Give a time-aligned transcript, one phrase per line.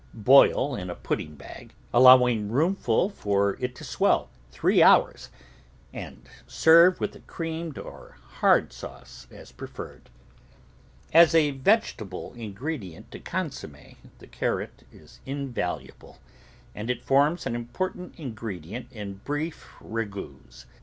[0.15, 5.29] Boil in a pudding bag, allowing room for it to swell, three hours,
[5.93, 10.09] and serve with a creamed or hard sauce as preferred.
[11.13, 16.17] As a vegetable ingredient to consomme the carrot is invaluable,
[16.73, 20.65] and it forms an important in gredient in beef ragouts.